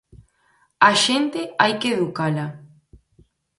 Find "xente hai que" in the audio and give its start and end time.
1.05-1.89